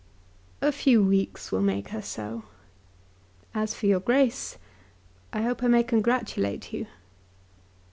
[0.63, 2.41] "A few weeks will make her so.
[3.53, 4.57] As for your Grace,
[5.31, 6.87] I hope I may congratulate you."